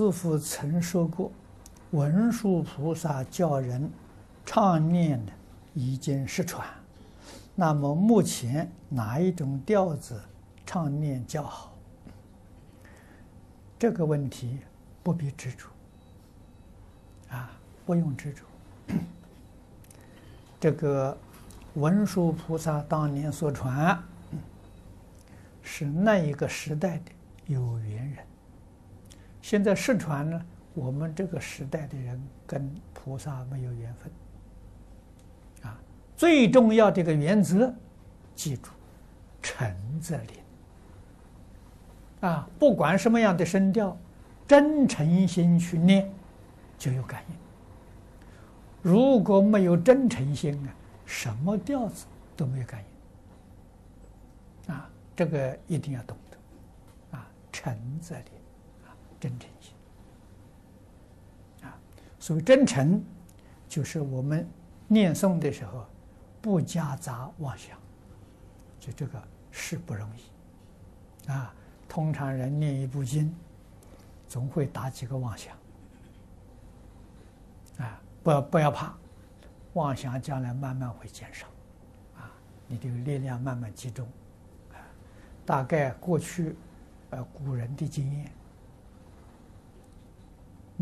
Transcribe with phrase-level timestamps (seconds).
[0.00, 1.30] 师父曾说过，
[1.90, 3.90] 文殊菩萨教人
[4.46, 5.32] 唱念的
[5.74, 6.66] 已经失传。
[7.54, 10.18] 那么目前哪一种调子
[10.64, 11.76] 唱念较好？
[13.78, 14.60] 这个问题
[15.02, 15.68] 不必执着，
[17.28, 17.50] 啊，
[17.84, 18.42] 不用执着。
[20.58, 21.14] 这个
[21.74, 24.02] 文殊菩萨当年所传，
[25.60, 27.12] 是那一个时代的
[27.48, 28.29] 有缘人。
[29.50, 30.40] 现在失传呢，
[30.74, 35.68] 我们这个时代的人跟菩萨没有缘分。
[35.68, 35.76] 啊，
[36.16, 37.74] 最重要的一个原则，
[38.36, 38.70] 记住，
[39.42, 39.68] 诚
[40.00, 40.28] 则灵。
[42.20, 43.98] 啊，不管什么样的声调，
[44.46, 46.08] 真诚心去念，
[46.78, 47.34] 就有感应。
[48.82, 50.70] 如果没有真诚心啊，
[51.04, 52.06] 什么调子
[52.36, 52.84] 都没有感
[54.68, 54.74] 应。
[54.74, 57.18] 啊，这个一定要懂得。
[57.18, 58.24] 啊，诚则灵，
[59.20, 59.74] 真诚心。
[61.62, 61.78] 啊，
[62.18, 63.04] 所谓真诚，
[63.68, 64.48] 就是我们
[64.88, 65.86] 念诵的时候，
[66.40, 67.78] 不夹杂妄想，
[68.80, 71.30] 就这个是不容易。
[71.30, 71.54] 啊。
[71.92, 73.34] 通常人念一部经，
[74.28, 75.56] 总会打几个妄想，
[77.78, 78.94] 啊，不要不要怕，
[79.72, 81.48] 妄想将来慢慢会减少，
[82.16, 82.30] 啊，
[82.68, 84.06] 你这个力量慢慢集中，
[84.70, 84.78] 啊，
[85.44, 86.54] 大概过去，
[87.10, 88.30] 呃，古人的经验，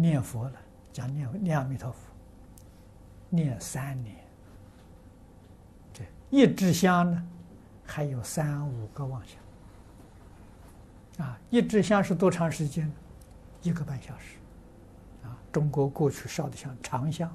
[0.00, 0.52] 念佛了，
[0.92, 1.98] 讲念念阿弥陀佛，
[3.28, 4.14] 念三年，
[5.92, 7.28] 对，一支香呢，
[7.84, 11.26] 还有三五个妄想。
[11.26, 12.88] 啊，一支香是多长时间？
[13.60, 14.36] 一个半小时。
[15.24, 17.28] 啊，中国过去烧的香长香，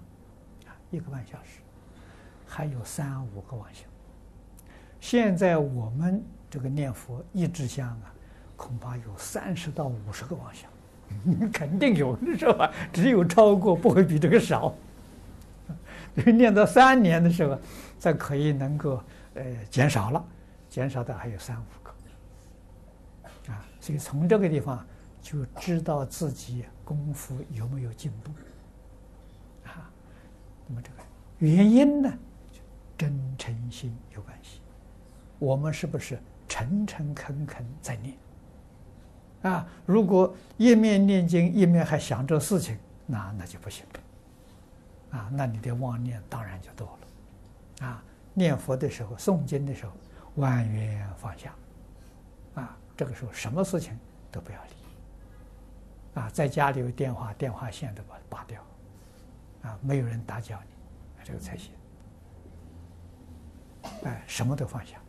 [0.65, 1.59] 啊，一个半小时，
[2.47, 3.83] 还有三五个妄想。
[5.01, 8.13] 现在我们这个念佛一支香啊，
[8.55, 10.71] 恐怕有三十到五十个妄想，
[11.53, 12.71] 肯定有，是吧？
[12.91, 14.73] 只有超过，不会比这个少。
[16.13, 17.57] 念到三年的时候，
[17.97, 19.01] 才可以能够
[19.33, 20.23] 呃减少了，
[20.69, 23.51] 减少的还有三五个。
[23.51, 24.85] 啊，所以从这个地方
[25.21, 28.31] 就知道自己功夫有没有进步。
[29.67, 29.89] 啊，
[30.67, 30.97] 那么这个
[31.39, 32.13] 原因呢，
[32.51, 32.59] 就
[32.97, 34.59] 真诚心有关系。
[35.39, 38.13] 我们是不是诚诚恳恳在念？
[39.43, 45.19] 啊，如果一面念经一面还想着事情，那那就不行了。
[45.19, 46.97] 啊，那你的妄念当然就多
[47.81, 47.87] 了。
[47.87, 49.91] 啊，念佛的时候、诵经的时候，
[50.35, 51.53] 万缘放下。
[52.55, 52.77] 啊。
[52.95, 53.97] 这个时候什么事情
[54.31, 54.69] 都不要理，
[56.21, 58.61] 啊，在家里有电话，电话线都把它拔掉，
[59.63, 61.71] 啊，没有人打搅你，这个才行，
[64.03, 65.02] 哎，什么都放下。